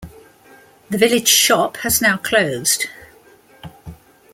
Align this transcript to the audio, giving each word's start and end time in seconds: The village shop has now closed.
The 0.89 0.97
village 0.97 1.27
shop 1.27 1.77
has 1.77 2.01
now 2.01 2.17
closed. 2.17 2.85